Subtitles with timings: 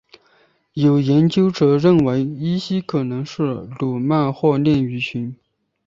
[0.73, 3.43] 有研究者认为依西可能是
[3.77, 5.35] 鲈鳗或鲢鱼群。